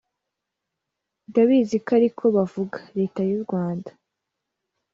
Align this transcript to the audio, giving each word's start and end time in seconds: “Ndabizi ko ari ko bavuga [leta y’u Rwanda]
“Ndabizi 1.29 1.77
ko 1.85 1.89
ari 1.97 2.09
ko 2.17 2.25
bavuga 2.35 2.77
[leta 2.97 3.21
y’u 3.29 3.41
Rwanda] 3.43 3.91